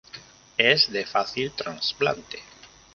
[0.57, 2.39] Es de fácil trasplante.